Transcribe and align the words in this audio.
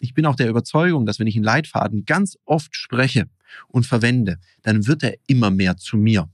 ich 0.00 0.14
bin 0.14 0.26
auch 0.26 0.36
der 0.36 0.48
Überzeugung, 0.48 1.06
dass 1.06 1.18
wenn 1.18 1.26
ich 1.26 1.36
einen 1.36 1.44
Leitfaden 1.44 2.04
ganz 2.04 2.38
oft 2.44 2.74
spreche 2.76 3.26
und 3.68 3.86
verwende, 3.86 4.38
dann 4.62 4.86
wird 4.86 5.02
er 5.02 5.14
immer 5.26 5.50
mehr 5.50 5.76
zu 5.76 5.96
mir. 5.96 6.28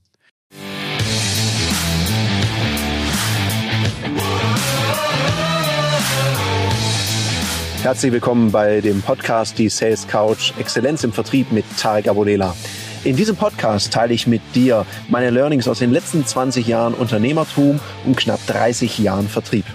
Herzlich 7.81 8.13
willkommen 8.13 8.51
bei 8.51 8.79
dem 8.79 9.01
Podcast 9.01 9.59
Die 9.59 9.67
Sales 9.67 10.07
Couch 10.07 10.53
Exzellenz 10.57 11.03
im 11.03 11.11
Vertrieb 11.11 11.51
mit 11.51 11.65
Tarek 11.77 12.07
Abodela. 12.07 12.55
In 13.03 13.17
diesem 13.17 13.35
Podcast 13.35 13.91
teile 13.91 14.13
ich 14.13 14.25
mit 14.25 14.41
dir 14.55 14.85
meine 15.09 15.29
Learnings 15.29 15.67
aus 15.67 15.79
den 15.79 15.91
letzten 15.91 16.25
20 16.25 16.65
Jahren 16.65 16.93
Unternehmertum 16.93 17.81
und 18.05 18.15
knapp 18.15 18.39
30 18.47 18.99
Jahren 18.99 19.27
Vertrieb. 19.27 19.65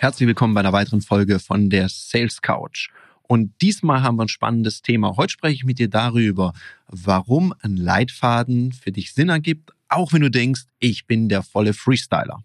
Herzlich 0.00 0.28
willkommen 0.28 0.54
bei 0.54 0.60
einer 0.60 0.72
weiteren 0.72 1.00
Folge 1.00 1.40
von 1.40 1.70
der 1.70 1.88
Sales 1.88 2.40
Couch. 2.40 2.88
Und 3.24 3.50
diesmal 3.60 4.00
haben 4.00 4.14
wir 4.14 4.26
ein 4.26 4.28
spannendes 4.28 4.80
Thema. 4.80 5.16
Heute 5.16 5.32
spreche 5.32 5.56
ich 5.56 5.64
mit 5.64 5.80
dir 5.80 5.88
darüber, 5.88 6.52
warum 6.86 7.52
ein 7.62 7.76
Leitfaden 7.76 8.70
für 8.70 8.92
dich 8.92 9.12
Sinn 9.12 9.28
ergibt, 9.28 9.72
auch 9.88 10.12
wenn 10.12 10.22
du 10.22 10.30
denkst, 10.30 10.66
ich 10.78 11.08
bin 11.08 11.28
der 11.28 11.42
volle 11.42 11.74
Freestyler. 11.74 12.44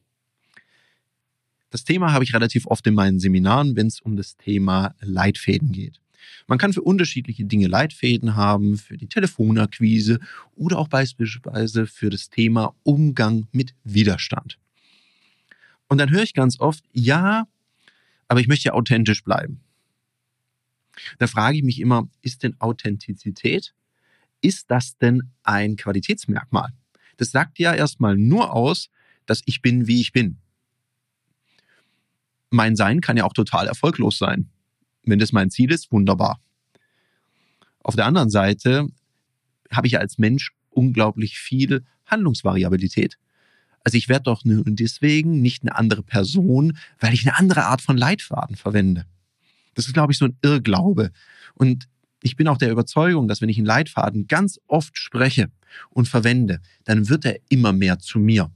Das 1.70 1.84
Thema 1.84 2.12
habe 2.12 2.24
ich 2.24 2.34
relativ 2.34 2.66
oft 2.66 2.88
in 2.88 2.96
meinen 2.96 3.20
Seminaren, 3.20 3.76
wenn 3.76 3.86
es 3.86 4.02
um 4.02 4.18
das 4.18 4.36
Thema 4.36 4.96
Leitfäden 5.00 5.72
geht. 5.72 6.02
Man 6.48 6.58
kann 6.58 6.74
für 6.74 6.82
unterschiedliche 6.82 7.46
Dinge 7.46 7.68
Leitfäden 7.68 8.36
haben, 8.36 8.80
für 8.80 8.98
die 8.98 9.08
Telefonakquise 9.08 10.20
oder 10.56 10.80
auch 10.80 10.88
beispielsweise 10.88 11.86
für 11.86 12.10
das 12.10 12.32
Thema 12.32 12.74
Umgang 12.82 13.46
mit 13.52 13.76
Widerstand. 13.84 14.58
Und 15.94 16.00
dann 16.00 16.10
höre 16.10 16.24
ich 16.24 16.34
ganz 16.34 16.60
oft, 16.60 16.84
ja, 16.92 17.46
aber 18.28 18.40
ich 18.40 18.48
möchte 18.48 18.70
ja 18.70 18.74
authentisch 18.74 19.24
bleiben. 19.24 19.62
Da 21.18 21.28
frage 21.28 21.58
ich 21.58 21.64
mich 21.64 21.80
immer, 21.80 22.08
ist 22.22 22.44
denn 22.44 22.60
Authentizität, 22.60 23.74
ist 24.42 24.70
das 24.70 24.98
denn 24.98 25.32
ein 25.44 25.76
Qualitätsmerkmal? 25.76 26.72
Das 27.18 27.32
sagt 27.32 27.60
ja 27.60 27.74
erstmal 27.74 28.18
nur 28.18 28.54
aus, 28.54 28.90
dass 29.26 29.42
ich 29.46 29.62
bin, 29.62 29.88
wie 29.88 30.02
ich 30.02 30.12
bin. 30.12 30.38
Mein 32.50 32.76
Sein 32.76 33.02
kann 33.02 33.18
ja 33.18 33.24
auch 33.24 33.34
total 33.34 33.68
erfolglos 33.68 34.18
sein. 34.18 34.50
Wenn 35.04 35.20
das 35.20 35.32
mein 35.32 35.50
Ziel 35.50 35.72
ist, 35.72 35.92
wunderbar. 35.92 36.40
Auf 37.80 37.96
der 37.96 38.06
anderen 38.06 38.30
Seite 38.30 38.88
habe 39.72 39.88
ich 39.88 40.00
als 40.00 40.18
Mensch 40.18 40.52
unglaublich 40.70 41.40
viel 41.40 41.84
Handlungsvariabilität. 42.06 43.18
Also 43.84 43.98
ich 43.98 44.10
werde 44.10 44.24
doch 44.24 44.46
nur 44.46 44.64
deswegen 44.66 45.42
nicht 45.42 45.64
eine 45.64 45.76
andere 45.76 46.04
Person, 46.04 46.78
weil 47.00 47.14
ich 47.14 47.28
eine 47.28 47.38
andere 47.38 47.66
Art 47.66 47.82
von 47.82 47.98
Leitfaden 47.98 48.56
verwende. 48.56 49.06
Das 49.74 49.88
ist, 49.88 49.94
glaube 49.94 50.14
ich, 50.14 50.18
so 50.18 50.26
ein 50.26 50.38
Irrglaube. 50.42 51.12
Und 51.56 51.88
ich 52.22 52.36
bin 52.36 52.48
auch 52.48 52.58
der 52.58 52.72
Überzeugung, 52.72 53.28
dass 53.28 53.42
wenn 53.42 53.50
ich 53.50 53.58
einen 53.58 53.66
Leitfaden 53.66 54.28
ganz 54.28 54.60
oft 54.68 54.98
spreche 54.98 55.50
und 55.90 56.08
verwende, 56.08 56.62
dann 56.86 57.10
wird 57.10 57.26
er 57.26 57.40
immer 57.50 57.74
mehr 57.74 58.00
zu 58.00 58.20
mir. 58.20 58.50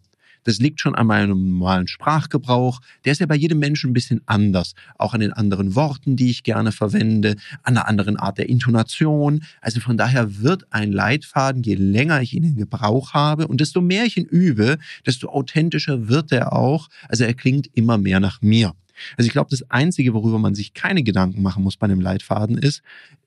Das 0.44 0.60
liegt 0.60 0.80
schon 0.80 0.96
an 0.96 1.08
meinem 1.08 1.52
normalen 1.52 1.88
Sprachgebrauch. 1.88 2.80
Der 3.06 3.12
ist 3.12 3.20
ja 3.20 3.26
bei 3.26 3.36
jedem 3.36 3.60
Menschen 3.60 3.92
ein 3.92 3.94
bisschen 3.94 4.22
anders. 4.26 4.74
Auch 4.98 5.14
an 5.14 5.20
den 5.20 5.34
anderen 5.34 5.76
Worten, 5.76 6.16
die 6.16 6.30
ich 6.30 6.44
gerne 6.44 6.72
verwende, 6.72 7.36
an 7.64 7.78
einer 7.78 7.88
anderen 7.88 8.18
Art 8.18 8.38
der 8.38 8.50
Intonation. 8.50 9.44
Also 9.62 9.80
von 9.80 9.98
daher 9.98 10.42
wird 10.42 10.66
ein 10.72 10.92
Leitfaden, 10.92 11.64
je 11.64 11.76
länger 11.76 12.22
ich 12.22 12.34
ihn 12.34 12.44
in 12.44 12.56
Gebrauch 12.56 13.14
habe 13.14 13.48
und 13.48 13.62
desto 13.62 13.82
mehr 13.82 14.06
ich 14.06 14.18
ihn 14.18 14.26
übe, 14.26 14.78
desto 15.06 15.30
authentischer 15.30 16.08
wird 16.08 16.32
er 16.32 16.54
auch. 16.54 16.90
Also 17.10 17.24
er 17.24 17.34
klingt 17.34 17.70
immer 17.74 17.98
mehr 17.98 18.20
nach 18.20 18.42
mir. 18.42 18.74
Also 19.16 19.28
ich 19.28 19.34
glaube, 19.34 19.50
das 19.50 19.70
Einzige, 19.70 20.14
worüber 20.14 20.40
man 20.40 20.56
sich 20.56 20.74
keine 20.74 21.04
Gedanken 21.04 21.42
machen 21.42 21.64
muss 21.64 21.78
bei 21.78 21.86
einem 21.86 22.02
Leitfaden 22.02 22.58
ist, 22.58 22.82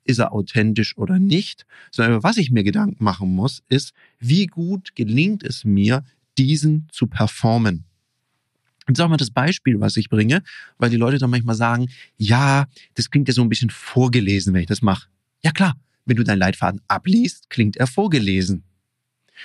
ist 0.05 0.19
er 0.19 0.33
authentisch 0.33 0.97
oder 0.97 1.19
nicht, 1.19 1.67
sondern 1.91 2.23
was 2.23 2.37
ich 2.37 2.51
mir 2.51 2.65
Gedanken 2.65 3.03
machen 3.05 3.33
muss, 3.35 3.63
ist, 3.69 3.93
wie 4.19 4.47
gut 4.47 4.95
gelingt 4.97 5.43
es 5.43 5.65
mir, 5.65 6.03
diesen 6.47 6.89
zu 6.91 7.07
performen. 7.07 7.85
Und 8.87 8.97
sag 8.97 9.09
mal 9.09 9.17
das 9.17 9.31
Beispiel, 9.31 9.79
was 9.79 9.97
ich 9.97 10.09
bringe, 10.09 10.43
weil 10.79 10.91
die 10.91 10.97
Leute 10.97 11.19
dann 11.19 11.31
manchmal 11.31 11.55
sagen, 11.55 11.89
ja, 12.17 12.67
das 12.95 13.11
klingt 13.11 13.29
ja 13.29 13.35
so 13.35 13.43
ein 13.43 13.49
bisschen 13.49 13.71
vorgelesen, 13.71 14.53
wenn 14.55 14.63
ich 14.63 14.67
das 14.67 14.83
mache. 14.83 15.09
Ja 15.43 15.53
klar, 15.53 15.77
wenn 16.07 16.17
du 16.17 16.25
deinen 16.25 16.39
Leitfaden 16.39 16.81
abliest, 16.89 17.51
klingt 17.51 17.77
er 17.77 17.87
vorgelesen. 17.87 18.65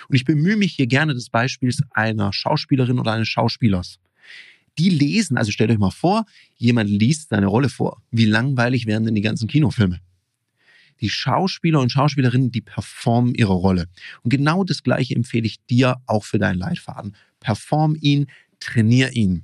Und 0.07 0.16
ich 0.16 0.25
bemühe 0.25 0.57
mich 0.57 0.73
hier 0.73 0.88
gerne 0.88 1.13
des 1.13 1.29
Beispiels 1.29 1.81
einer 1.91 2.33
Schauspielerin 2.33 2.97
oder 2.97 3.12
eines 3.12 3.27
Schauspielers. 3.27 4.00
Die 4.77 4.89
lesen, 4.89 5.38
also 5.38 5.51
stellt 5.51 5.72
euch 5.72 5.77
mal 5.77 5.91
vor, 5.91 6.25
jemand 6.57 6.89
liest 6.89 7.29
seine 7.29 7.47
Rolle 7.47 7.69
vor. 7.69 8.01
Wie 8.12 8.25
langweilig 8.25 8.88
wären 8.88 9.06
denn 9.06 9.16
die 9.16 9.22
ganzen 9.22 9.47
Kinofilme? 9.47 10.00
Die 11.01 11.09
Schauspieler 11.09 11.81
und 11.81 11.91
Schauspielerinnen, 11.91 12.51
die 12.51 12.61
performen 12.61 13.35
ihre 13.35 13.53
Rolle. 13.53 13.88
Und 14.23 14.29
genau 14.29 14.63
das 14.63 14.83
Gleiche 14.83 15.16
empfehle 15.16 15.45
ich 15.45 15.63
dir 15.66 15.97
auch 16.06 16.23
für 16.23 16.39
deinen 16.39 16.57
Leitfaden. 16.57 17.16
Perform 17.39 17.97
ihn, 18.00 18.28
trainier 18.59 19.13
ihn. 19.13 19.44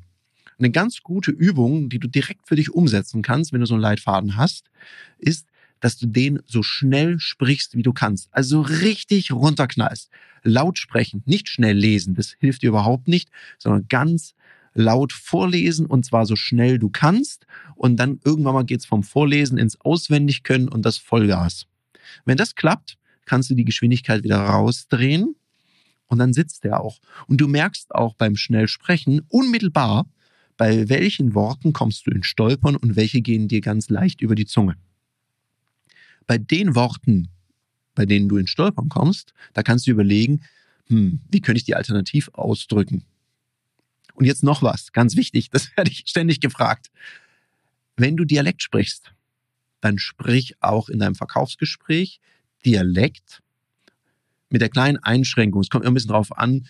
Eine 0.57 0.71
ganz 0.71 1.01
gute 1.01 1.31
Übung, 1.31 1.89
die 1.89 1.99
du 1.99 2.07
direkt 2.07 2.47
für 2.47 2.55
dich 2.55 2.71
umsetzen 2.71 3.21
kannst, 3.21 3.51
wenn 3.51 3.61
du 3.61 3.65
so 3.65 3.73
einen 3.73 3.81
Leitfaden 3.81 4.37
hast, 4.37 4.69
ist, 5.17 5.47
dass 5.79 5.97
du 5.97 6.05
den 6.05 6.39
so 6.45 6.61
schnell 6.63 7.19
sprichst, 7.19 7.75
wie 7.75 7.81
du 7.81 7.91
kannst. 7.91 8.29
Also 8.31 8.61
richtig 8.61 9.31
runterknallst. 9.31 10.09
Laut 10.43 10.77
sprechen, 10.77 11.23
nicht 11.25 11.49
schnell 11.49 11.75
lesen, 11.75 12.15
das 12.15 12.35
hilft 12.39 12.61
dir 12.61 12.69
überhaupt 12.69 13.07
nicht, 13.07 13.29
sondern 13.57 13.87
ganz 13.87 14.35
laut 14.73 15.13
vorlesen 15.13 15.85
und 15.85 16.05
zwar 16.05 16.25
so 16.25 16.35
schnell 16.35 16.79
du 16.79 16.89
kannst. 16.89 17.45
Und 17.75 17.97
dann 17.97 18.19
irgendwann 18.23 18.53
mal 18.53 18.65
geht's 18.65 18.85
vom 18.85 19.03
Vorlesen 19.03 19.57
ins 19.57 19.79
Auswendigkönnen 19.81 20.69
und 20.69 20.85
das 20.85 20.97
Vollgas. 20.97 21.65
Wenn 22.25 22.37
das 22.37 22.55
klappt, 22.55 22.97
kannst 23.25 23.49
du 23.49 23.55
die 23.55 23.65
Geschwindigkeit 23.65 24.23
wieder 24.23 24.37
rausdrehen 24.37 25.35
und 26.07 26.17
dann 26.17 26.33
sitzt 26.33 26.63
der 26.63 26.81
auch. 26.81 26.99
Und 27.27 27.39
du 27.39 27.47
merkst 27.47 27.95
auch 27.95 28.15
beim 28.15 28.35
Schnellsprechen 28.35 29.21
unmittelbar, 29.29 30.05
bei 30.57 30.89
welchen 30.89 31.33
Worten 31.33 31.73
kommst 31.73 32.05
du 32.05 32.11
in 32.11 32.23
Stolpern 32.23 32.75
und 32.75 32.95
welche 32.95 33.21
gehen 33.21 33.47
dir 33.47 33.61
ganz 33.61 33.89
leicht 33.89 34.21
über 34.21 34.35
die 34.35 34.45
Zunge. 34.45 34.75
Bei 36.27 36.37
den 36.37 36.75
Worten, 36.75 37.29
bei 37.95 38.05
denen 38.05 38.29
du 38.29 38.37
in 38.37 38.47
Stolpern 38.47 38.89
kommst, 38.89 39.33
da 39.53 39.63
kannst 39.63 39.87
du 39.87 39.91
überlegen, 39.91 40.41
hm, 40.87 41.21
wie 41.29 41.41
könnte 41.41 41.57
ich 41.57 41.63
die 41.63 41.75
alternativ 41.75 42.29
ausdrücken? 42.33 43.05
Und 44.13 44.25
jetzt 44.25 44.43
noch 44.43 44.61
was, 44.61 44.91
ganz 44.91 45.15
wichtig, 45.15 45.49
das 45.49 45.69
werde 45.75 45.91
ich 45.91 46.03
ständig 46.07 46.39
gefragt. 46.39 46.91
Wenn 47.97 48.17
du 48.17 48.25
Dialekt 48.25 48.63
sprichst, 48.63 49.13
dann 49.81 49.97
sprich 49.97 50.55
auch 50.61 50.89
in 50.89 50.99
deinem 50.99 51.15
Verkaufsgespräch 51.15 52.19
Dialekt 52.65 53.41
mit 54.49 54.61
der 54.61 54.69
kleinen 54.69 54.97
Einschränkung. 54.97 55.61
Es 55.61 55.69
kommt 55.69 55.83
immer 55.83 55.91
ein 55.91 55.95
bisschen 55.95 56.11
drauf 56.11 56.37
an, 56.37 56.67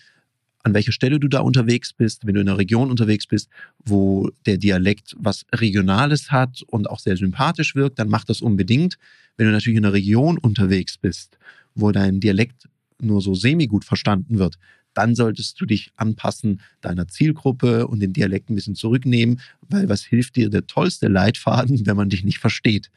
an 0.62 0.74
welcher 0.74 0.92
Stelle 0.92 1.18
du 1.18 1.28
da 1.28 1.40
unterwegs 1.40 1.92
bist, 1.92 2.26
wenn 2.26 2.34
du 2.34 2.40
in 2.40 2.48
einer 2.48 2.58
Region 2.58 2.90
unterwegs 2.90 3.26
bist, 3.26 3.50
wo 3.84 4.30
der 4.46 4.58
Dialekt 4.58 5.16
was 5.18 5.44
Regionales 5.52 6.30
hat 6.30 6.62
und 6.68 6.88
auch 6.88 7.00
sehr 7.00 7.16
sympathisch 7.16 7.74
wirkt, 7.74 7.98
dann 7.98 8.08
mach 8.08 8.24
das 8.24 8.40
unbedingt. 8.40 8.96
Wenn 9.36 9.46
du 9.46 9.52
natürlich 9.52 9.78
in 9.78 9.84
einer 9.84 9.94
Region 9.94 10.38
unterwegs 10.38 10.98
bist, 10.98 11.36
wo 11.74 11.90
dein 11.90 12.20
Dialekt 12.20 12.68
nur 13.00 13.20
so 13.20 13.34
semi-gut 13.34 13.84
verstanden 13.84 14.38
wird, 14.38 14.56
dann 14.94 15.14
solltest 15.14 15.60
du 15.60 15.66
dich 15.66 15.92
anpassen 15.96 16.60
deiner 16.80 17.08
Zielgruppe 17.08 17.86
und 17.86 18.00
den 18.00 18.12
Dialekt 18.12 18.50
ein 18.50 18.54
bisschen 18.54 18.74
zurücknehmen, 18.74 19.40
weil 19.68 19.88
was 19.88 20.02
hilft 20.02 20.36
dir 20.36 20.50
der 20.50 20.66
tollste 20.66 21.08
Leitfaden, 21.08 21.86
wenn 21.86 21.96
man 21.96 22.08
dich 22.08 22.24
nicht 22.24 22.38
versteht? 22.38 22.90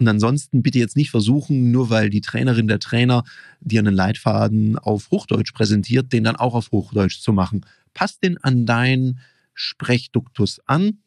Und 0.00 0.08
ansonsten 0.08 0.62
bitte 0.62 0.78
jetzt 0.78 0.96
nicht 0.96 1.10
versuchen, 1.10 1.70
nur 1.70 1.90
weil 1.90 2.08
die 2.08 2.22
Trainerin 2.22 2.68
der 2.68 2.78
Trainer 2.78 3.22
dir 3.60 3.80
einen 3.80 3.94
Leitfaden 3.94 4.78
auf 4.78 5.10
Hochdeutsch 5.10 5.52
präsentiert, 5.52 6.12
den 6.12 6.24
dann 6.24 6.36
auch 6.36 6.54
auf 6.54 6.72
Hochdeutsch 6.72 7.20
zu 7.20 7.34
machen. 7.34 7.66
Passt 7.92 8.24
den 8.24 8.38
an 8.38 8.64
deinen 8.64 9.20
Sprechduktus 9.52 10.60
an. 10.66 11.00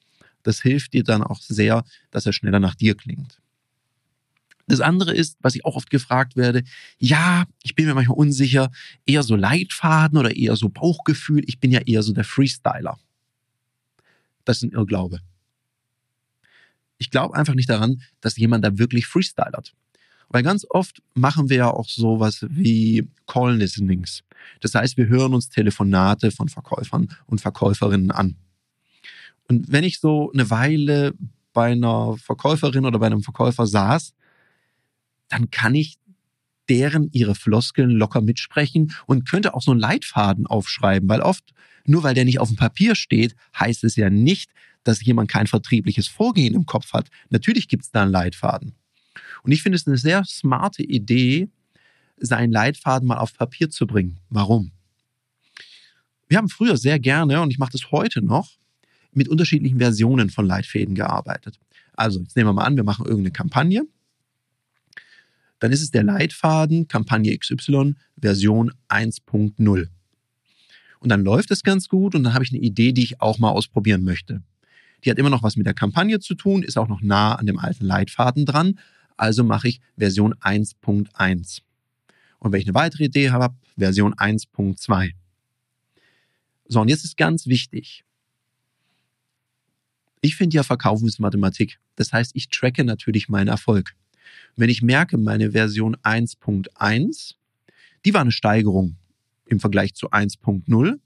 Das 0.44 0.62
hilft 0.62 0.94
dir 0.94 1.03
dann 1.03 1.23
auch 1.23 1.41
sehr, 1.41 1.84
dass 2.11 2.28
er 2.28 2.34
schneller 2.34 2.59
nach 2.59 2.76
dir 2.76 2.96
klingt. 2.96 3.40
Das 4.68 4.80
andere 4.80 5.14
ist, 5.14 5.38
was 5.42 5.56
ich 5.56 5.66
auch 5.66 5.76
oft 5.76 5.90
gefragt 5.90 6.36
werde, 6.36 6.64
ja, 6.98 7.46
ich 7.64 7.76
bin 7.76 7.86
mir 7.86 7.94
manchmal 7.94 8.18
unsicher, 8.18 8.72
eher 9.06 9.24
so 9.24 9.36
Leitfaden 9.36 10.18
oder 10.18 10.36
eher 10.36 10.56
so 10.56 10.70
Bauchgefühl, 10.70 11.44
ich 11.46 11.60
bin 11.60 11.72
ja 11.72 11.82
eher 11.82 12.02
so 12.02 12.14
der 12.14 12.24
Freestyler. 12.24 12.98
Das 14.46 14.58
ist 14.58 14.64
ein 14.64 14.72
Irrglaube. 14.72 15.20
Ich 16.98 17.12
glaube 17.12 17.36
einfach 17.36 17.56
nicht 17.56 17.70
daran, 17.70 18.02
dass 18.22 18.38
jemand 18.38 18.64
da 18.64 18.78
wirklich 18.78 19.08
freestylert. 19.08 19.74
Weil 20.30 20.44
ganz 20.44 20.66
oft 20.70 21.02
machen 21.14 21.50
wir 21.50 21.58
ja 21.58 21.70
auch 21.70 21.90
sowas 21.90 22.46
wie 22.50 23.08
Call 23.28 23.58
Listenings. 23.58 24.24
Das 24.62 24.74
heißt, 24.74 24.98
wir 24.98 25.08
hören 25.08 25.34
uns 25.34 25.50
Telefonate 25.50 26.32
von 26.32 26.50
Verkäufern 26.50 27.10
und 27.26 27.42
Verkäuferinnen 27.42 28.12
an. 28.12 28.36
Und 29.48 29.72
wenn 29.72 29.84
ich 29.84 30.00
so 30.00 30.32
eine 30.32 30.50
Weile 30.50 31.14
bei 31.52 31.74
einer 31.74 32.18
Verkäuferin 32.18 32.86
oder 32.86 33.00
bei 33.00 33.08
einem 33.08 33.22
Verkäufer 33.22 33.68
saß, 33.68 34.14
dann 35.34 35.50
kann 35.50 35.74
ich 35.74 35.97
deren 36.70 37.09
ihre 37.12 37.35
Floskeln 37.35 37.90
locker 37.90 38.22
mitsprechen 38.22 38.94
und 39.08 39.28
könnte 39.28 39.53
auch 39.53 39.62
so 39.62 39.72
einen 39.72 39.80
Leitfaden 39.80 40.46
aufschreiben, 40.46 41.09
weil 41.09 41.22
oft, 41.22 41.53
nur 41.85 42.03
weil 42.03 42.14
der 42.14 42.24
nicht 42.24 42.40
auf 42.40 42.47
dem 42.50 42.56
Papier 42.56 42.96
steht, 42.96 43.35
heißt 43.59 43.84
es 43.84 43.96
ja 43.96 44.09
nicht, 44.09 44.52
dass 44.84 45.03
jemand 45.03 45.30
kein 45.30 45.47
vertriebliches 45.47 46.08
Vorgehen 46.08 46.53
im 46.53 46.66
Kopf 46.66 46.94
hat. 46.94 47.09
Natürlich 47.30 47.68
gibt 47.68 47.84
es 47.84 47.91
da 47.91 48.03
einen 48.03 48.12
Leitfaden. 48.12 48.76
Und 49.44 49.52
ich 49.52 49.64
finde 49.64 49.76
es 49.76 49.88
eine 49.88 49.97
sehr 49.97 50.24
smarte 50.24 50.84
Idee, 50.84 51.50
seinen 52.18 52.52
Leitfaden 52.52 53.08
mal 53.08 53.18
auf 53.18 53.34
Papier 53.34 53.70
zu 53.70 53.88
bringen. 53.88 54.20
Warum? 54.29 54.72
Wir 56.28 56.38
haben 56.38 56.50
früher 56.50 56.78
sehr 56.78 57.00
gerne, 57.00 57.41
und 57.41 57.52
ich 57.52 57.58
mache 57.58 57.72
das 57.72 57.91
heute 57.91 58.22
noch, 58.22 58.52
mit 59.12 59.28
unterschiedlichen 59.28 59.79
Versionen 59.79 60.29
von 60.29 60.46
Leitfäden 60.46 60.96
gearbeitet. 60.96 61.59
Also, 61.94 62.22
jetzt 62.22 62.36
nehmen 62.36 62.50
wir 62.50 62.53
mal 62.53 62.64
an, 62.64 62.78
wir 62.78 62.84
machen 62.84 63.06
irgendeine 63.06 63.32
Kampagne. 63.32 63.84
Dann 65.64 65.72
ist 65.72 65.82
es 65.82 65.92
der 65.92 66.04
Leitfaden 66.04 66.90
Kampagne 66.90 67.38
XY 67.38 67.96
Version 68.20 68.74
1.0. 68.90 69.88
Und 71.00 71.10
dann 71.10 71.24
läuft 71.24 71.52
es 71.52 71.64
ganz 71.64 71.88
gut 71.88 72.16
und 72.16 72.26
dann 72.26 72.34
habe 72.34 72.44
ich 72.44 72.52
eine 72.52 72.60
Idee, 72.60 72.92
die 72.92 73.04
ich 73.04 73.22
auch 73.22 73.40
mal 73.40 73.52
ausprobieren 73.52 74.04
möchte. 74.04 74.44
Die 75.06 75.10
hat 75.10 75.18
immer 75.18 75.30
noch 75.30 75.42
was 75.42 75.56
mit 75.56 75.66
der 75.66 75.74
Kampagne 75.74 76.20
zu 76.20 76.36
tun, 76.36 76.64
ist 76.64 76.78
auch 76.78 76.90
noch 76.90 77.02
nah 77.02 77.36
an 77.36 77.46
dem 77.46 77.60
alten 77.60 77.86
Leitfaden 77.86 78.46
dran. 78.46 78.78
Also 79.16 79.46
mache 79.46 79.70
ich 79.70 79.80
Version 79.98 80.34
1.1. 80.34 81.62
Und 82.40 82.52
wenn 82.52 82.60
ich 82.60 82.68
eine 82.68 82.76
weitere 82.76 83.06
Idee 83.06 83.30
habe, 83.30 83.56
Version 83.78 84.14
1.2. 84.16 85.12
So, 86.68 86.82
und 86.82 86.90
jetzt 86.90 87.06
ist 87.06 87.16
ganz 87.16 87.48
wichtig. 87.48 88.04
Ich 90.20 90.36
finde 90.36 90.58
ja 90.58 90.64
Verkaufsmathematik. 90.64 91.80
Das 91.96 92.12
heißt, 92.12 92.32
ich 92.34 92.50
tracke 92.50 92.84
natürlich 92.84 93.30
meinen 93.30 93.48
Erfolg. 93.48 93.96
Wenn 94.56 94.70
ich 94.70 94.82
merke, 94.82 95.18
meine 95.18 95.52
Version 95.52 95.96
1.1, 95.97 97.35
die 98.06 98.14
war 98.14 98.22
eine 98.22 98.32
Steigerung 98.32 98.97
im 99.46 99.59
Vergleich 99.59 99.94
zu 99.94 100.12
1.0. 100.12 101.00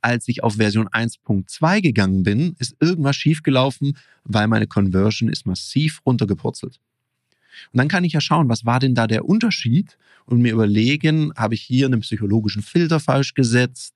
Als 0.00 0.28
ich 0.28 0.42
auf 0.42 0.54
Version 0.54 0.88
1.2 0.88 1.80
gegangen 1.82 2.22
bin, 2.22 2.54
ist 2.58 2.76
irgendwas 2.80 3.16
schiefgelaufen, 3.16 3.96
weil 4.24 4.46
meine 4.46 4.66
Conversion 4.66 5.28
ist 5.28 5.46
massiv 5.46 6.00
runtergepurzelt. 6.06 6.78
Und 7.72 7.78
dann 7.78 7.88
kann 7.88 8.04
ich 8.04 8.12
ja 8.12 8.20
schauen, 8.20 8.48
was 8.48 8.64
war 8.64 8.78
denn 8.78 8.94
da 8.94 9.06
der 9.06 9.24
Unterschied 9.24 9.98
und 10.26 10.40
mir 10.40 10.52
überlegen, 10.52 11.32
habe 11.36 11.54
ich 11.54 11.62
hier 11.62 11.86
einen 11.86 12.00
psychologischen 12.00 12.62
Filter 12.62 13.00
falsch 13.00 13.34
gesetzt, 13.34 13.94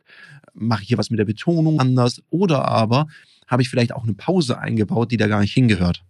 mache 0.55 0.83
ich 0.83 0.89
hier 0.89 0.99
was 0.99 1.11
mit 1.11 1.21
der 1.21 1.25
Betonung 1.25 1.79
anders 1.79 2.23
oder 2.31 2.67
aber 2.67 3.07
habe 3.47 3.63
ich 3.63 3.69
vielleicht 3.69 3.93
auch 3.93 4.05
eine 4.05 4.15
Pause 4.15 4.59
eingebaut, 4.59 5.11
die 5.11 5.17
da 5.17 5.29
gar 5.29 5.41
nicht 5.41 5.53
hingehört. 5.53 6.03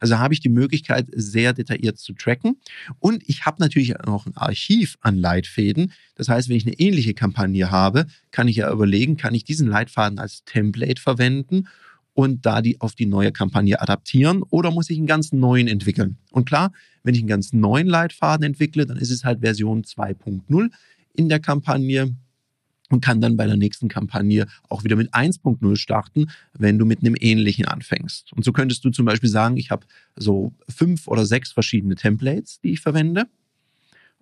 Also 0.00 0.18
habe 0.18 0.34
ich 0.34 0.40
die 0.40 0.48
Möglichkeit, 0.48 1.06
sehr 1.12 1.52
detailliert 1.52 1.98
zu 1.98 2.12
tracken. 2.12 2.56
Und 2.98 3.22
ich 3.26 3.46
habe 3.46 3.60
natürlich 3.60 3.94
noch 4.06 4.26
ein 4.26 4.36
Archiv 4.36 4.96
an 5.00 5.16
Leitfäden. 5.16 5.92
Das 6.14 6.28
heißt, 6.28 6.48
wenn 6.48 6.56
ich 6.56 6.66
eine 6.66 6.78
ähnliche 6.78 7.14
Kampagne 7.14 7.70
habe, 7.70 8.06
kann 8.30 8.48
ich 8.48 8.56
ja 8.56 8.72
überlegen, 8.72 9.16
kann 9.16 9.34
ich 9.34 9.44
diesen 9.44 9.68
Leitfaden 9.68 10.18
als 10.18 10.44
Template 10.44 11.00
verwenden 11.00 11.68
und 12.18 12.46
da 12.46 12.62
die 12.62 12.80
auf 12.80 12.96
die 12.96 13.06
neue 13.06 13.30
Kampagne 13.30 13.80
adaptieren 13.80 14.42
oder 14.42 14.72
muss 14.72 14.90
ich 14.90 14.98
einen 14.98 15.06
ganz 15.06 15.32
neuen 15.32 15.68
entwickeln? 15.68 16.18
Und 16.32 16.46
klar, 16.46 16.72
wenn 17.04 17.14
ich 17.14 17.20
einen 17.20 17.28
ganz 17.28 17.52
neuen 17.52 17.86
Leitfaden 17.86 18.44
entwickle, 18.44 18.86
dann 18.86 18.96
ist 18.96 19.10
es 19.10 19.24
halt 19.24 19.40
Version 19.40 19.84
2.0 19.84 20.70
in 21.14 21.28
der 21.28 21.38
Kampagne 21.38 22.16
und 22.88 23.04
kann 23.04 23.20
dann 23.20 23.36
bei 23.36 23.46
der 23.46 23.56
nächsten 23.56 23.88
Kampagne 23.88 24.46
auch 24.68 24.84
wieder 24.84 24.96
mit 24.96 25.12
1.0 25.14 25.76
starten, 25.76 26.26
wenn 26.52 26.78
du 26.78 26.84
mit 26.84 27.00
einem 27.00 27.14
ähnlichen 27.18 27.66
anfängst. 27.66 28.32
Und 28.32 28.44
so 28.44 28.52
könntest 28.52 28.84
du 28.84 28.90
zum 28.90 29.04
Beispiel 29.04 29.28
sagen, 29.28 29.56
ich 29.56 29.70
habe 29.70 29.86
so 30.16 30.52
fünf 30.68 31.08
oder 31.08 31.26
sechs 31.26 31.52
verschiedene 31.52 31.94
Templates, 31.94 32.60
die 32.60 32.72
ich 32.72 32.80
verwende. 32.80 33.26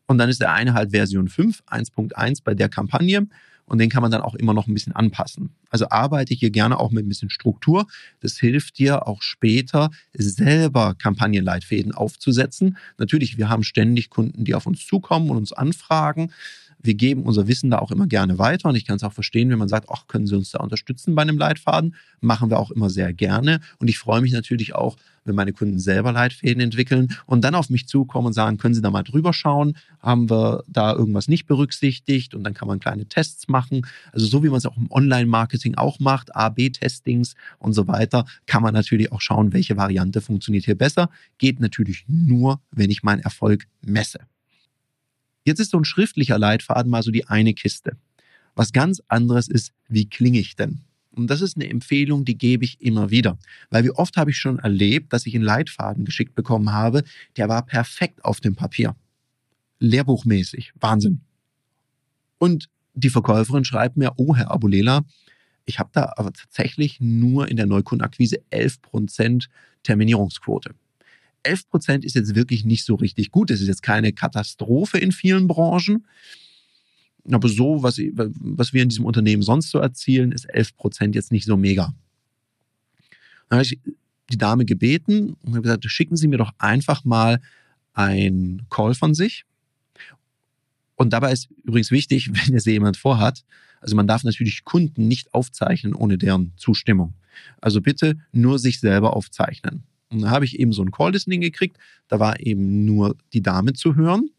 Und 0.06 0.18
dann 0.18 0.28
ist 0.28 0.40
der 0.40 0.52
eine 0.52 0.74
halt 0.74 0.92
Version 0.92 1.28
5, 1.28 1.62
1.1 1.66 2.42
bei 2.44 2.54
der 2.54 2.68
Kampagne. 2.68 3.26
Und 3.68 3.78
den 3.78 3.90
kann 3.90 4.00
man 4.00 4.12
dann 4.12 4.20
auch 4.20 4.36
immer 4.36 4.54
noch 4.54 4.68
ein 4.68 4.74
bisschen 4.74 4.94
anpassen. 4.94 5.50
Also 5.70 5.88
arbeite 5.90 6.34
hier 6.34 6.50
gerne 6.50 6.78
auch 6.78 6.92
mit 6.92 7.04
ein 7.04 7.08
bisschen 7.08 7.30
Struktur. 7.30 7.86
Das 8.20 8.38
hilft 8.38 8.78
dir 8.78 9.08
auch 9.08 9.22
später 9.22 9.90
selber 10.14 10.94
Kampagnenleitfäden 10.94 11.90
aufzusetzen. 11.90 12.76
Natürlich, 12.96 13.38
wir 13.38 13.48
haben 13.48 13.64
ständig 13.64 14.08
Kunden, 14.08 14.44
die 14.44 14.54
auf 14.54 14.66
uns 14.66 14.86
zukommen 14.86 15.30
und 15.30 15.36
uns 15.36 15.52
anfragen 15.52 16.30
wir 16.78 16.94
geben 16.94 17.24
unser 17.24 17.48
Wissen 17.48 17.70
da 17.70 17.78
auch 17.78 17.90
immer 17.90 18.06
gerne 18.06 18.38
weiter 18.38 18.68
und 18.68 18.76
ich 18.76 18.86
kann 18.86 18.96
es 18.96 19.02
auch 19.02 19.12
verstehen, 19.12 19.50
wenn 19.50 19.58
man 19.58 19.68
sagt, 19.68 19.88
ach, 19.90 20.06
können 20.06 20.26
Sie 20.26 20.36
uns 20.36 20.50
da 20.50 20.60
unterstützen 20.60 21.14
bei 21.14 21.22
einem 21.22 21.38
Leitfaden? 21.38 21.94
Machen 22.20 22.50
wir 22.50 22.58
auch 22.58 22.70
immer 22.70 22.90
sehr 22.90 23.12
gerne 23.12 23.60
und 23.78 23.88
ich 23.88 23.98
freue 23.98 24.20
mich 24.20 24.32
natürlich 24.32 24.74
auch, 24.74 24.96
wenn 25.26 25.34
meine 25.34 25.52
Kunden 25.52 25.78
selber 25.78 26.12
Leitfäden 26.12 26.60
entwickeln 26.62 27.08
und 27.26 27.42
dann 27.42 27.54
auf 27.54 27.68
mich 27.68 27.88
zukommen 27.88 28.28
und 28.28 28.32
sagen, 28.32 28.58
können 28.58 28.74
Sie 28.74 28.80
da 28.80 28.90
mal 28.90 29.02
drüber 29.02 29.32
schauen? 29.32 29.76
Haben 30.00 30.30
wir 30.30 30.62
da 30.68 30.94
irgendwas 30.94 31.28
nicht 31.28 31.46
berücksichtigt? 31.46 32.34
Und 32.34 32.44
dann 32.44 32.54
kann 32.54 32.68
man 32.68 32.78
kleine 32.78 33.06
Tests 33.06 33.48
machen. 33.48 33.86
Also 34.12 34.26
so 34.26 34.42
wie 34.42 34.48
man 34.48 34.58
es 34.58 34.66
auch 34.66 34.76
im 34.76 34.90
Online-Marketing 34.90 35.74
auch 35.74 35.98
macht, 35.98 36.34
A-B-Testings 36.34 37.34
und 37.58 37.72
so 37.72 37.88
weiter, 37.88 38.24
kann 38.46 38.62
man 38.62 38.72
natürlich 38.72 39.12
auch 39.12 39.20
schauen, 39.20 39.52
welche 39.52 39.76
Variante 39.76 40.20
funktioniert 40.20 40.64
hier 40.64 40.78
besser. 40.78 41.10
Geht 41.38 41.60
natürlich 41.60 42.04
nur, 42.06 42.60
wenn 42.70 42.90
ich 42.90 43.02
meinen 43.02 43.20
Erfolg 43.20 43.66
messe. 43.84 44.20
Jetzt 45.46 45.60
ist 45.60 45.70
so 45.70 45.78
ein 45.78 45.84
schriftlicher 45.84 46.38
Leitfaden 46.38 46.90
mal 46.90 47.04
so 47.04 47.12
die 47.12 47.28
eine 47.28 47.54
Kiste. 47.54 47.96
Was 48.56 48.72
ganz 48.72 49.00
anderes 49.06 49.48
ist, 49.48 49.72
wie 49.88 50.08
klinge 50.08 50.40
ich 50.40 50.56
denn? 50.56 50.80
Und 51.12 51.28
das 51.28 51.40
ist 51.40 51.56
eine 51.56 51.70
Empfehlung, 51.70 52.24
die 52.24 52.36
gebe 52.36 52.64
ich 52.64 52.80
immer 52.80 53.10
wieder. 53.10 53.38
Weil 53.70 53.84
wie 53.84 53.92
oft 53.92 54.16
habe 54.16 54.30
ich 54.30 54.38
schon 54.38 54.58
erlebt, 54.58 55.12
dass 55.12 55.24
ich 55.24 55.34
einen 55.34 55.44
Leitfaden 55.44 56.04
geschickt 56.04 56.34
bekommen 56.34 56.72
habe, 56.72 57.04
der 57.36 57.48
war 57.48 57.64
perfekt 57.64 58.24
auf 58.24 58.40
dem 58.40 58.56
Papier. 58.56 58.96
Lehrbuchmäßig. 59.78 60.72
Wahnsinn. 60.80 61.20
Und 62.38 62.68
die 62.94 63.10
Verkäuferin 63.10 63.64
schreibt 63.64 63.96
mir, 63.96 64.14
oh 64.16 64.34
Herr 64.34 64.50
Abulela, 64.50 65.04
ich 65.64 65.78
habe 65.78 65.90
da 65.92 66.12
aber 66.16 66.32
tatsächlich 66.32 66.98
nur 67.00 67.48
in 67.48 67.56
der 67.56 67.66
Neukundenakquise 67.66 68.38
11% 68.50 69.46
Terminierungsquote. 69.84 70.74
11 71.46 71.68
Prozent 71.68 72.04
ist 72.04 72.14
jetzt 72.14 72.34
wirklich 72.34 72.64
nicht 72.64 72.84
so 72.84 72.94
richtig 72.94 73.30
gut. 73.30 73.50
Es 73.50 73.60
ist 73.60 73.68
jetzt 73.68 73.82
keine 73.82 74.12
Katastrophe 74.12 74.98
in 74.98 75.12
vielen 75.12 75.46
Branchen. 75.46 76.06
Aber 77.30 77.48
so, 77.48 77.82
was, 77.82 77.98
was 77.98 78.72
wir 78.72 78.82
in 78.82 78.88
diesem 78.88 79.04
Unternehmen 79.04 79.42
sonst 79.42 79.70
so 79.70 79.78
erzielen, 79.78 80.32
ist 80.32 80.44
11 80.44 80.76
Prozent 80.76 81.14
jetzt 81.14 81.32
nicht 81.32 81.44
so 81.44 81.56
mega. 81.56 81.94
Dann 83.48 83.58
habe 83.58 83.64
ich 83.64 83.78
die 84.30 84.38
Dame 84.38 84.64
gebeten 84.64 85.36
und 85.42 85.52
habe 85.52 85.62
gesagt, 85.62 85.84
schicken 85.86 86.16
Sie 86.16 86.28
mir 86.28 86.38
doch 86.38 86.52
einfach 86.58 87.04
mal 87.04 87.40
ein 87.94 88.66
Call 88.70 88.94
von 88.94 89.14
sich. 89.14 89.44
Und 90.96 91.12
dabei 91.12 91.32
ist 91.32 91.48
übrigens 91.64 91.90
wichtig, 91.90 92.30
wenn 92.46 92.54
es 92.54 92.64
jemand 92.64 92.96
vorhat, 92.96 93.44
also 93.80 93.94
man 93.94 94.06
darf 94.06 94.24
natürlich 94.24 94.64
Kunden 94.64 95.06
nicht 95.06 95.34
aufzeichnen 95.34 95.94
ohne 95.94 96.18
deren 96.18 96.52
Zustimmung. 96.56 97.14
Also 97.60 97.80
bitte 97.80 98.16
nur 98.32 98.58
sich 98.58 98.80
selber 98.80 99.14
aufzeichnen. 99.14 99.84
Und 100.10 100.22
da 100.22 100.30
habe 100.30 100.44
ich 100.44 100.58
eben 100.58 100.72
so 100.72 100.82
ein 100.82 100.90
Call-Listening 100.90 101.40
gekriegt. 101.40 101.78
Da 102.08 102.20
war 102.20 102.40
eben 102.40 102.84
nur 102.84 103.16
die 103.32 103.42
Dame 103.42 103.72
zu 103.72 103.96
hören. 103.96 104.30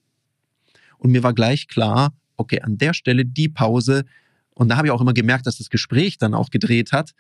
Und 0.98 1.12
mir 1.12 1.24
war 1.24 1.34
gleich 1.34 1.68
klar, 1.68 2.14
okay, 2.38 2.62
an 2.62 2.78
der 2.78 2.94
Stelle 2.94 3.26
die 3.26 3.50
Pause. 3.50 4.06
Und 4.54 4.70
da 4.70 4.78
habe 4.78 4.88
ich 4.88 4.92
auch 4.92 5.02
immer 5.02 5.14
gemerkt, 5.14 5.46
dass 5.46 5.58
das 5.58 5.70
Gespräch 5.70 6.18
dann 6.18 6.34
auch 6.34 6.50
gedreht 6.50 6.92
hat. 6.92 7.14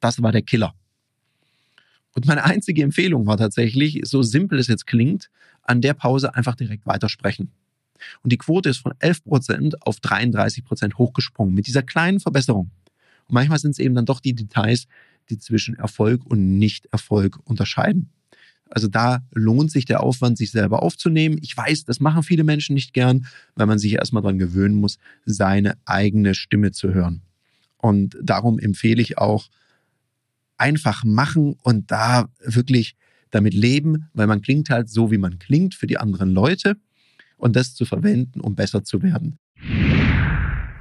Das 0.00 0.22
war 0.22 0.32
der 0.32 0.42
Killer. 0.42 0.74
Und 2.14 2.26
meine 2.26 2.44
einzige 2.44 2.82
Empfehlung 2.82 3.26
war 3.26 3.36
tatsächlich, 3.36 4.00
so 4.04 4.22
simpel 4.22 4.58
es 4.58 4.66
jetzt 4.66 4.86
klingt, 4.86 5.30
an 5.62 5.80
der 5.80 5.94
Pause 5.94 6.34
einfach 6.34 6.56
direkt 6.56 6.86
weitersprechen. 6.86 7.52
Und 8.22 8.32
die 8.32 8.38
Quote 8.38 8.68
ist 8.68 8.78
von 8.78 8.92
11% 8.94 9.74
auf 9.80 9.98
33% 9.98 10.94
hochgesprungen 10.94 11.54
mit 11.54 11.66
dieser 11.66 11.82
kleinen 11.82 12.20
Verbesserung. 12.20 12.70
Und 13.28 13.34
manchmal 13.34 13.58
sind 13.58 13.72
es 13.72 13.78
eben 13.78 13.94
dann 13.94 14.06
doch 14.06 14.20
die 14.20 14.34
Details, 14.34 14.86
die 15.30 15.38
zwischen 15.38 15.74
Erfolg 15.74 16.24
und 16.26 16.58
Nicht-Erfolg 16.58 17.38
unterscheiden. 17.44 18.10
Also 18.70 18.88
da 18.88 19.22
lohnt 19.32 19.70
sich 19.70 19.84
der 19.84 20.02
Aufwand, 20.02 20.38
sich 20.38 20.50
selber 20.50 20.82
aufzunehmen. 20.82 21.38
Ich 21.42 21.54
weiß, 21.54 21.84
das 21.84 22.00
machen 22.00 22.22
viele 22.22 22.42
Menschen 22.42 22.74
nicht 22.74 22.94
gern, 22.94 23.26
weil 23.54 23.66
man 23.66 23.78
sich 23.78 23.92
erstmal 23.92 24.22
daran 24.22 24.38
gewöhnen 24.38 24.76
muss, 24.76 24.98
seine 25.26 25.74
eigene 25.84 26.34
Stimme 26.34 26.72
zu 26.72 26.94
hören. 26.94 27.20
Und 27.76 28.16
darum 28.22 28.58
empfehle 28.58 29.02
ich 29.02 29.18
auch, 29.18 29.50
einfach 30.56 31.02
machen 31.04 31.56
und 31.62 31.90
da 31.90 32.28
wirklich 32.38 32.94
damit 33.30 33.52
leben, 33.52 34.08
weil 34.14 34.28
man 34.28 34.42
klingt 34.42 34.70
halt 34.70 34.88
so, 34.88 35.10
wie 35.10 35.18
man 35.18 35.38
klingt 35.38 35.74
für 35.74 35.88
die 35.88 35.98
anderen 35.98 36.30
Leute 36.30 36.76
und 37.36 37.56
das 37.56 37.74
zu 37.74 37.84
verwenden, 37.84 38.40
um 38.40 38.54
besser 38.54 38.84
zu 38.84 39.02
werden. 39.02 39.38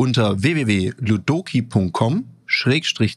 unter 0.00 0.42
www.ludoki.com 0.42 2.24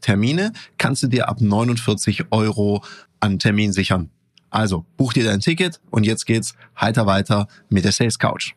Termine 0.02 0.52
kannst 0.78 1.02
du 1.02 1.08
dir 1.08 1.30
ab 1.30 1.40
49 1.40 2.26
Euro 2.32 2.84
an 3.22 3.40
Termin 3.40 3.72
sichern. 3.72 4.10
Also 4.50 4.86
buch 4.98 5.14
dir 5.14 5.24
dein 5.24 5.40
Ticket 5.40 5.80
und 5.92 6.06
jetzt 6.06 6.26
geht's 6.26 6.56
heiter 6.78 7.06
weiter 7.06 7.48
mit 7.70 7.86
der 7.86 7.94
Sales 7.94 8.20
Couch. 8.20 8.56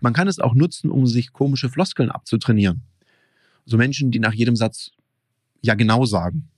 Man 0.00 0.14
kann 0.14 0.28
es 0.28 0.38
auch 0.38 0.54
nutzen, 0.54 0.90
um 0.90 1.06
sich 1.06 1.34
komische 1.34 1.68
Floskeln 1.68 2.10
abzutrainieren. 2.10 2.84
So 3.66 3.76
Menschen, 3.76 4.10
die 4.10 4.18
nach 4.18 4.32
jedem 4.32 4.56
Satz 4.56 4.92
ja 5.60 5.74
genau 5.74 6.06
sagen. 6.06 6.48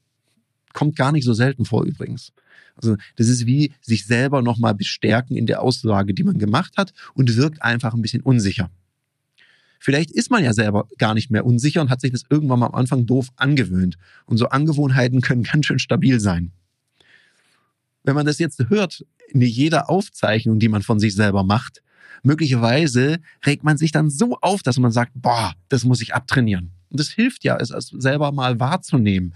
Kommt 0.74 0.94
gar 0.94 1.10
nicht 1.10 1.24
so 1.24 1.34
selten 1.34 1.64
vor 1.64 1.84
übrigens. 1.84 2.32
Also 2.76 2.96
das 3.16 3.26
ist 3.26 3.46
wie 3.46 3.72
sich 3.80 4.06
selber 4.06 4.42
nochmal 4.42 4.76
bestärken 4.76 5.36
in 5.36 5.46
der 5.46 5.60
Aussage, 5.60 6.14
die 6.14 6.22
man 6.22 6.38
gemacht 6.38 6.74
hat 6.76 6.92
und 7.14 7.34
wirkt 7.36 7.62
einfach 7.62 7.94
ein 7.94 8.02
bisschen 8.02 8.22
unsicher. 8.22 8.70
Vielleicht 9.84 10.12
ist 10.12 10.30
man 10.30 10.44
ja 10.44 10.52
selber 10.52 10.86
gar 10.96 11.12
nicht 11.12 11.32
mehr 11.32 11.44
unsicher 11.44 11.80
und 11.80 11.90
hat 11.90 12.00
sich 12.00 12.12
das 12.12 12.22
irgendwann 12.30 12.60
mal 12.60 12.66
am 12.66 12.76
Anfang 12.76 13.04
doof 13.04 13.30
angewöhnt. 13.34 13.98
Und 14.26 14.36
so 14.36 14.48
Angewohnheiten 14.48 15.22
können 15.22 15.42
ganz 15.42 15.66
schön 15.66 15.80
stabil 15.80 16.20
sein. 16.20 16.52
Wenn 18.04 18.14
man 18.14 18.24
das 18.24 18.38
jetzt 18.38 18.68
hört, 18.68 19.04
in 19.26 19.40
jeder 19.40 19.90
Aufzeichnung, 19.90 20.60
die 20.60 20.68
man 20.68 20.82
von 20.82 21.00
sich 21.00 21.16
selber 21.16 21.42
macht, 21.42 21.82
möglicherweise 22.22 23.18
regt 23.44 23.64
man 23.64 23.76
sich 23.76 23.90
dann 23.90 24.08
so 24.08 24.38
auf, 24.40 24.62
dass 24.62 24.78
man 24.78 24.92
sagt, 24.92 25.14
boah, 25.16 25.52
das 25.68 25.84
muss 25.84 26.00
ich 26.00 26.14
abtrainieren. 26.14 26.70
Und 26.90 27.00
das 27.00 27.08
hilft 27.08 27.42
ja, 27.42 27.56
es 27.56 27.70
selber 27.98 28.30
mal 28.30 28.60
wahrzunehmen. 28.60 29.34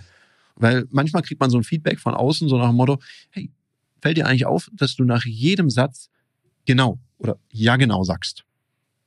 Weil 0.55 0.87
manchmal 0.91 1.23
kriegt 1.23 1.41
man 1.41 1.50
so 1.50 1.59
ein 1.59 1.65
Feedback 1.65 1.99
von 1.99 2.15
außen, 2.15 2.49
so 2.49 2.57
nach 2.57 2.69
dem 2.69 2.76
Motto, 2.76 3.00
hey, 3.31 3.50
fällt 4.00 4.17
dir 4.17 4.29
eigentlich 4.29 4.47
auf, 4.47 4.71
dass 4.73 4.95
du 4.95 5.03
nach 5.03 5.25
jedem 5.25 5.71
Satz 5.71 6.09
genau 6.67 7.00
oder 7.19 7.37
ja 7.50 7.75
genau 7.75 8.05
sagst? 8.05 8.45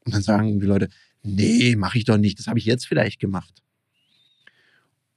Und 0.04 0.14
dann 0.16 0.22
sagen 0.22 0.60
die 0.60 0.66
Leute, 0.66 0.90
nee, 1.24 1.76
mache 1.76 1.98
ich 1.98 2.06
doch 2.06 2.18
nicht, 2.18 2.40
das 2.40 2.48
habe 2.48 2.60
ich 2.60 2.66
jetzt 2.66 2.88
vielleicht 2.88 3.20
gemacht. 3.20 3.64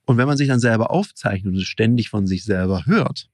Und 0.04 0.16
wenn 0.16 0.26
man 0.26 0.36
sich 0.36 0.48
dann 0.48 0.60
selber 0.60 0.90
aufzeichnet 0.90 1.54
und 1.54 1.60
es 1.60 1.66
ständig 1.66 2.08
von 2.08 2.26
sich 2.26 2.44
selber 2.44 2.86
hört, 2.86 3.30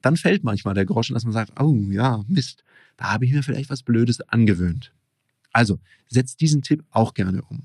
dann 0.00 0.16
fällt 0.16 0.44
manchmal 0.44 0.74
der 0.74 0.84
Groschen, 0.84 1.14
dass 1.14 1.24
man 1.24 1.32
sagt, 1.32 1.58
oh 1.60 1.74
ja, 1.90 2.22
Mist, 2.28 2.64
da 2.96 3.12
habe 3.12 3.24
ich 3.24 3.32
mir 3.32 3.42
vielleicht 3.42 3.70
was 3.70 3.82
Blödes 3.82 4.20
angewöhnt. 4.20 4.92
Also 5.52 5.78
setzt 6.08 6.40
diesen 6.40 6.62
Tipp 6.62 6.84
auch 6.90 7.14
gerne 7.14 7.42
um. 7.42 7.62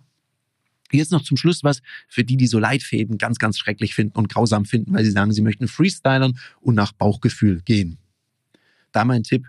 Jetzt 0.92 1.12
noch 1.12 1.24
zum 1.24 1.38
Schluss 1.38 1.64
was 1.64 1.82
für 2.08 2.24
die, 2.24 2.38
die 2.38 2.48
so 2.48 2.60
Leitfäden 2.60 3.18
ganz, 3.18 3.38
ganz 3.38 3.58
schrecklich 3.60 3.94
finden 3.94 4.18
und 4.18 4.30
grausam 4.30 4.66
finden, 4.66 4.94
weil 4.94 5.06
sie 5.06 5.12
sagen, 5.12 5.32
sie 5.32 5.42
möchten 5.42 5.68
freestylern 5.68 6.38
und 6.62 6.76
nach 6.76 6.92
Bauchgefühl 6.94 7.62
gehen. 7.62 7.98
Da 8.92 9.06
mein 9.06 9.24
Tipp, 9.24 9.48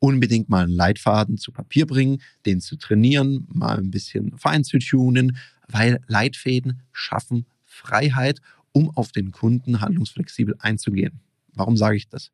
unbedingt 0.00 0.48
mal 0.48 0.64
einen 0.64 0.72
Leitfaden 0.72 1.38
zu 1.38 1.52
Papier 1.52 1.86
bringen, 1.86 2.20
den 2.46 2.60
zu 2.60 2.76
trainieren, 2.76 3.46
mal 3.52 3.78
ein 3.78 3.90
bisschen 3.90 4.36
fein 4.38 4.64
zu 4.64 4.78
tunen, 4.78 5.36
weil 5.68 6.00
Leitfäden 6.08 6.82
schaffen 6.92 7.46
Freiheit, 7.64 8.40
um 8.72 8.90
auf 8.96 9.12
den 9.12 9.30
Kunden 9.30 9.80
handlungsflexibel 9.80 10.56
einzugehen. 10.58 11.20
Warum 11.54 11.76
sage 11.76 11.96
ich 11.96 12.08
das? 12.08 12.32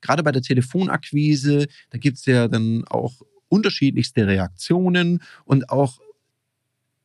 Gerade 0.00 0.22
bei 0.22 0.32
der 0.32 0.42
Telefonakquise, 0.42 1.66
da 1.90 1.98
gibt 1.98 2.18
es 2.18 2.26
ja 2.26 2.48
dann 2.48 2.84
auch 2.84 3.22
unterschiedlichste 3.48 4.26
Reaktionen 4.26 5.22
und 5.44 5.70
auch, 5.70 6.00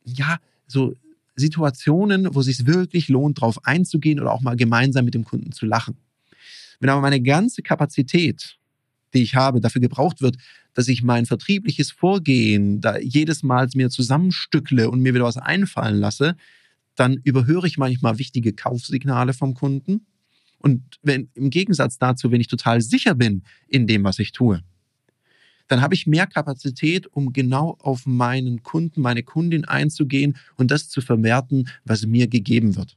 ja, 0.04 0.38
so 0.66 0.94
Situationen, 1.36 2.34
wo 2.34 2.40
es 2.40 2.46
sich 2.46 2.66
wirklich 2.66 3.08
lohnt, 3.08 3.38
darauf 3.38 3.64
einzugehen 3.64 4.20
oder 4.20 4.32
auch 4.32 4.40
mal 4.40 4.56
gemeinsam 4.56 5.04
mit 5.04 5.14
dem 5.14 5.24
Kunden 5.24 5.52
zu 5.52 5.66
lachen. 5.66 5.96
Wenn 6.80 6.90
aber 6.90 7.00
meine 7.00 7.20
ganze 7.20 7.62
Kapazität 7.62 8.58
die 9.14 9.22
ich 9.22 9.34
habe, 9.34 9.60
dafür 9.60 9.80
gebraucht 9.80 10.22
wird, 10.22 10.36
dass 10.74 10.88
ich 10.88 11.02
mein 11.02 11.26
vertriebliches 11.26 11.90
Vorgehen 11.90 12.80
da 12.80 12.98
jedes 12.98 13.42
Mal 13.42 13.68
mir 13.74 13.90
zusammenstückle 13.90 14.90
und 14.90 15.00
mir 15.00 15.14
wieder 15.14 15.24
was 15.24 15.36
einfallen 15.36 15.98
lasse, 15.98 16.36
dann 16.94 17.18
überhöre 17.24 17.66
ich 17.66 17.78
manchmal 17.78 18.18
wichtige 18.18 18.52
Kaufsignale 18.52 19.32
vom 19.32 19.54
Kunden. 19.54 20.06
Und 20.58 20.82
wenn, 21.02 21.28
im 21.34 21.50
Gegensatz 21.50 21.98
dazu, 21.98 22.30
wenn 22.30 22.40
ich 22.40 22.48
total 22.48 22.80
sicher 22.80 23.14
bin 23.14 23.42
in 23.68 23.86
dem, 23.86 24.04
was 24.04 24.18
ich 24.18 24.32
tue, 24.32 24.62
dann 25.68 25.80
habe 25.80 25.94
ich 25.94 26.06
mehr 26.06 26.26
Kapazität, 26.26 27.06
um 27.06 27.32
genau 27.32 27.78
auf 27.80 28.04
meinen 28.06 28.62
Kunden, 28.62 29.00
meine 29.00 29.22
Kundin 29.22 29.64
einzugehen 29.64 30.36
und 30.56 30.70
das 30.70 30.88
zu 30.88 31.00
verwerten, 31.00 31.68
was 31.84 32.04
mir 32.06 32.28
gegeben 32.28 32.76
wird 32.76 32.96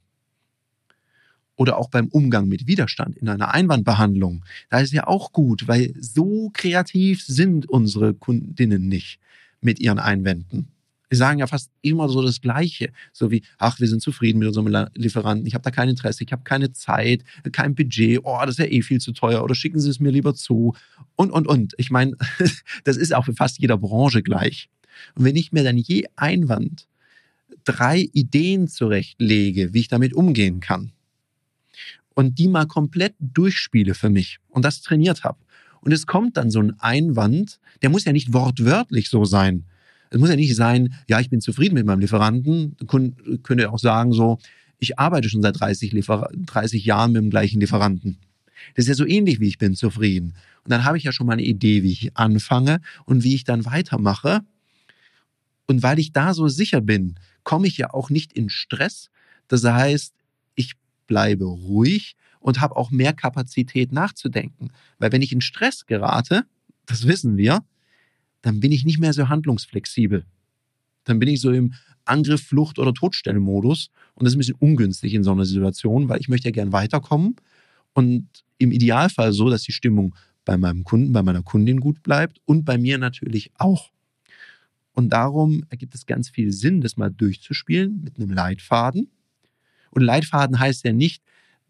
oder 1.56 1.78
auch 1.78 1.90
beim 1.90 2.08
Umgang 2.08 2.48
mit 2.48 2.68
Widerstand 2.68 3.18
in 3.18 3.30
einer 3.30 3.54
Einwandbehandlung. 3.54 4.44
Da 4.70 4.80
ist 4.80 4.94
ja 4.94 5.08
auch 5.08 5.32
gut, 5.32 5.68
weil 5.68 5.94
so 6.00 6.50
kreativ 6.54 7.24
sind 7.24 7.70
unsere 7.70 8.14
Kundinnen 8.14 8.88
nicht 8.88 9.20
mit 9.62 9.80
ihren 9.80 10.00
Einwänden. 10.00 10.68
Sie 11.10 11.18
sagen 11.18 11.40
ja 11.40 11.48
fast 11.48 11.72
immer 11.82 12.10
so 12.10 12.22
das 12.22 12.42
Gleiche, 12.42 12.90
so 13.14 13.30
wie, 13.32 13.44
ach, 13.58 13.80
wir 13.80 13.88
sind 13.88 14.02
zufrieden 14.02 14.40
mit 14.40 14.48
unserem 14.48 14.90
Lieferanten, 14.96 15.46
ich 15.46 15.54
habe 15.54 15.64
da 15.64 15.72
kein 15.72 15.88
Interesse, 15.88 16.24
ich 16.24 16.32
habe 16.32 16.44
keine 16.44 16.72
Zeit, 16.74 17.24
kein 17.52 17.76
Budget, 17.76 18.22
oh, 18.24 18.40
das 18.42 18.52
ist 18.52 18.60
ja 18.60 18.66
eh 18.66 18.82
viel 18.82 19.00
zu 19.00 19.14
teuer 19.14 19.44
oder 19.44 19.56
schicken 19.56 19.80
Sie 19.80 19.90
es 19.90 20.00
mir 20.00 20.12
lieber 20.12 20.34
zu 20.34 20.76
und, 21.16 21.32
und, 21.32 21.48
und. 21.48 21.74
Ich 21.78 21.92
meine, 21.92 22.18
das 22.84 22.98
ist 22.98 23.14
auch 23.14 23.26
für 23.26 23.34
fast 23.34 23.60
jeder 23.60 23.78
Branche 23.78 24.24
gleich. 24.24 24.70
Und 25.16 25.26
wenn 25.26 25.36
ich 25.36 25.52
mir 25.52 25.64
dann 25.64 25.78
je 25.78 26.06
Einwand 26.16 26.88
drei 27.64 28.10
Ideen 28.14 28.68
zurechtlege, 28.68 29.74
wie 29.74 29.82
ich 29.82 29.88
damit 29.88 30.14
umgehen 30.14 30.60
kann, 30.60 30.92
und 32.16 32.40
die 32.40 32.48
mal 32.48 32.66
komplett 32.66 33.14
durchspiele 33.20 33.94
für 33.94 34.10
mich 34.10 34.40
und 34.50 34.66
das 34.66 34.82
trainiert 34.82 35.24
habe. 35.24 35.38
Und 35.82 35.92
es 35.92 36.08
kommt 36.08 36.36
dann 36.38 36.50
so 36.50 36.60
ein 36.60 36.80
Einwand, 36.80 37.60
der 37.84 37.92
muss 37.92 38.06
ja 38.06 38.12
nicht 38.12 38.34
wortwörtlich 38.34 39.10
so 39.10 39.24
sein. 39.24 39.66
Es 40.10 40.20
muss 40.20 40.30
ja 40.30 40.36
nicht 40.36 40.56
sein, 40.56 40.96
ja, 41.08 41.20
ich 41.20 41.30
bin 41.30 41.42
zufrieden 41.42 41.76
mit 41.76 41.86
meinem 41.86 42.00
Lieferanten. 42.00 42.76
Könnte 43.44 43.72
auch 43.72 43.78
sagen 43.78 44.12
so, 44.12 44.40
ich 44.80 44.98
arbeite 44.98 45.30
schon 45.30 45.42
seit 45.42 45.60
30, 45.60 45.92
Liefer 45.92 46.30
30 46.34 46.86
Jahren 46.86 47.12
mit 47.12 47.22
dem 47.22 47.30
gleichen 47.30 47.60
Lieferanten. 47.60 48.18
Das 48.74 48.86
ist 48.86 48.90
ja 48.90 48.96
so 48.96 49.06
ähnlich 49.06 49.40
wie 49.40 49.48
ich 49.48 49.58
bin 49.58 49.76
zufrieden. 49.76 50.34
Und 50.64 50.72
dann 50.72 50.86
habe 50.86 50.98
ich 50.98 51.04
ja 51.04 51.12
schon 51.12 51.28
mal 51.28 51.34
eine 51.34 51.44
Idee, 51.44 51.84
wie 51.84 51.92
ich 51.92 52.18
anfange 52.18 52.82
und 53.06 53.24
wie 53.24 53.36
ich 53.36 53.44
dann 53.44 53.66
weitermache. 53.66 54.42
Und 55.68 55.84
weil 55.84 56.00
ich 56.00 56.14
da 56.14 56.34
so 56.34 56.48
sicher 56.48 56.82
bin, 56.82 57.16
komme 57.44 57.68
ich 57.68 57.78
ja 57.78 57.94
auch 57.94 58.10
nicht 58.10 58.34
in 58.34 58.50
Stress. 58.50 59.10
Das 59.48 59.64
heißt, 59.64 60.14
bleibe 61.08 61.46
ruhig 61.46 62.16
und 62.40 62.62
habe 62.62 62.76
auch 62.76 62.92
mehr 62.92 63.14
Kapazität 63.14 63.92
nachzudenken. 63.92 64.70
Weil 65.00 65.12
wenn 65.12 65.22
ich 65.22 65.32
in 65.32 65.42
Stress 65.42 65.86
gerate, 65.86 66.46
das 66.86 67.08
wissen 67.08 67.38
wir, 67.38 67.64
dann 68.42 68.60
bin 68.60 68.72
ich 68.72 68.86
nicht 68.86 69.00
mehr 69.00 69.14
so 69.14 69.30
handlungsflexibel. 69.30 70.26
Dann 71.04 71.20
bin 71.20 71.30
ich 71.30 71.42
so 71.42 71.52
im 71.52 71.74
Angriff, 72.06 72.44
Flucht 72.44 72.78
oder 72.78 72.94
Todstellmodus 72.94 73.90
und 74.14 74.24
das 74.24 74.34
ist 74.34 74.36
ein 74.36 74.40
bisschen 74.40 74.58
ungünstig 74.60 75.14
in 75.16 75.24
so 75.24 75.32
einer 75.32 75.46
Situation, 75.46 76.08
weil 76.08 76.20
ich 76.20 76.30
möchte 76.30 76.50
ja 76.50 76.52
gern 76.52 76.72
weiterkommen 76.72 77.36
und 77.94 78.28
im 78.60 78.72
Idealfall 78.72 79.34
so, 79.34 79.50
dass 79.50 79.64
die 79.64 79.72
Stimmung 79.72 80.16
bei 80.46 80.58
meinem 80.58 80.84
Kunden, 80.84 81.12
bei 81.14 81.24
meiner 81.24 81.42
Kundin 81.42 81.80
gut 81.80 82.04
bleibt 82.04 82.40
und 82.46 82.64
bei 82.64 82.78
mir 82.78 83.00
natürlich 83.00 83.52
auch. 83.56 83.90
Und 84.94 85.10
darum 85.10 85.66
ergibt 85.70 85.96
es 85.96 86.06
ganz 86.06 86.30
viel 86.30 86.54
Sinn, 86.54 86.82
das 86.82 86.96
mal 86.96 87.10
durchzuspielen 87.10 88.02
mit 88.04 88.18
einem 88.18 88.30
Leitfaden 88.30 89.10
und 89.96 90.04
Leitfaden 90.04 90.60
heißt 90.60 90.86
ja 90.86 90.94
nicht, 90.94 91.24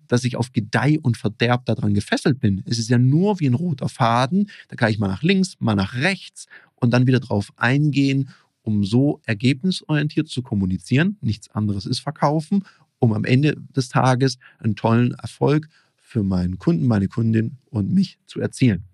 dass 0.07 0.23
ich 0.23 0.35
auf 0.35 0.51
Gedeih 0.51 0.99
und 1.01 1.17
Verderb 1.17 1.65
daran 1.65 1.93
gefesselt 1.93 2.39
bin. 2.39 2.63
Es 2.65 2.77
ist 2.77 2.89
ja 2.89 2.97
nur 2.97 3.39
wie 3.39 3.47
ein 3.47 3.53
roter 3.53 3.89
Faden. 3.89 4.49
Da 4.67 4.75
kann 4.75 4.91
ich 4.91 4.99
mal 4.99 5.07
nach 5.07 5.23
links, 5.23 5.55
mal 5.59 5.75
nach 5.75 5.95
rechts 5.95 6.45
und 6.75 6.91
dann 6.91 7.07
wieder 7.07 7.19
drauf 7.19 7.51
eingehen, 7.55 8.29
um 8.61 8.83
so 8.83 9.21
ergebnisorientiert 9.25 10.27
zu 10.27 10.41
kommunizieren. 10.41 11.17
Nichts 11.21 11.49
anderes 11.51 11.85
ist 11.85 11.99
verkaufen, 11.99 12.65
um 12.99 13.13
am 13.13 13.25
Ende 13.25 13.55
des 13.75 13.89
Tages 13.89 14.37
einen 14.59 14.75
tollen 14.75 15.13
Erfolg 15.13 15.67
für 15.95 16.23
meinen 16.23 16.57
Kunden, 16.57 16.87
meine 16.87 17.07
Kundin 17.07 17.57
und 17.69 17.91
mich 17.91 18.19
zu 18.25 18.39
erzielen. 18.39 18.85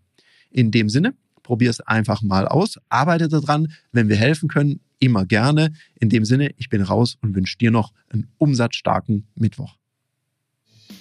In 0.49 0.71
dem 0.71 0.89
Sinne, 0.89 1.13
probier 1.43 1.69
es 1.69 1.79
einfach 1.81 2.21
mal 2.21 2.47
aus, 2.47 2.77
arbeite 2.89 3.27
daran. 3.27 3.71
Wenn 3.91 4.09
wir 4.09 4.15
helfen 4.17 4.49
können, 4.49 4.81
immer 5.01 5.25
gerne. 5.25 5.73
In 5.99 6.07
dem 6.07 6.23
Sinne, 6.23 6.51
ich 6.55 6.69
bin 6.69 6.81
raus 6.81 7.17
und 7.21 7.35
wünsche 7.35 7.57
dir 7.57 7.71
noch 7.71 7.91
einen 8.09 8.29
umsatzstarken 8.37 9.27
Mittwoch. 9.35 9.75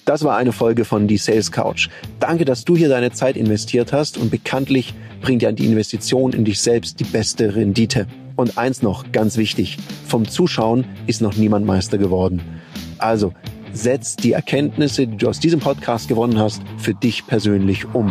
Das 0.05 0.25
war 0.25 0.37
eine 0.37 0.53
Folge 0.53 0.85
von 0.85 1.07
Die 1.07 1.19
Sales 1.19 1.53
Couch. 1.53 1.89
Danke, 2.19 2.45
dass 2.45 2.65
du 2.65 2.77
hier 2.77 2.89
deine 2.89 3.13
Zeit 3.13 3.37
investiert 3.37 3.93
hast 3.93 4.19
und 4.19 4.31
bekanntlich 4.31 4.95
bringt 5.21 5.43
ja 5.43 5.53
die 5.53 5.67
Investition 5.67 6.33
in 6.33 6.45
dich 6.45 6.61
selbst 6.61 6.99
die 6.99 7.05
beste 7.05 7.55
Rendite. 7.55 8.07
Und 8.35 8.57
eins 8.59 8.83
noch, 8.83 9.13
ganz 9.13 9.37
wichtig, 9.37 9.77
vom 10.07 10.27
Zuschauen 10.27 10.85
ist 11.07 11.21
noch 11.21 11.37
niemand 11.37 11.67
Meister 11.67 11.99
geworden. 11.99 12.41
Also, 12.99 13.35
setz 13.73 14.17
die 14.17 14.33
Erkenntnisse, 14.33 15.07
die 15.07 15.17
du 15.17 15.29
aus 15.29 15.41
diesem 15.41 15.61
Podcast 15.61 16.09
gewonnen 16.09 16.39
hast, 16.39 16.63
für 16.79 16.95
dich 16.95 17.27
persönlich 17.27 17.95
um. 17.95 18.11